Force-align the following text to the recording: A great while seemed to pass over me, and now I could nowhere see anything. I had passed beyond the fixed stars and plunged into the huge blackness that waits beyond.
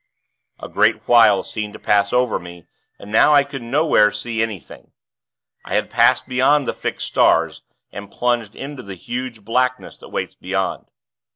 A 0.59 0.67
great 0.67 1.07
while 1.07 1.43
seemed 1.43 1.73
to 1.73 1.79
pass 1.79 2.11
over 2.11 2.39
me, 2.39 2.65
and 2.97 3.11
now 3.11 3.35
I 3.35 3.43
could 3.43 3.61
nowhere 3.61 4.11
see 4.11 4.41
anything. 4.41 4.93
I 5.63 5.75
had 5.75 5.91
passed 5.91 6.27
beyond 6.27 6.67
the 6.67 6.73
fixed 6.73 7.05
stars 7.05 7.61
and 7.91 8.09
plunged 8.09 8.55
into 8.55 8.81
the 8.81 8.95
huge 8.95 9.45
blackness 9.45 9.97
that 9.97 10.09
waits 10.09 10.33
beyond. 10.33 10.89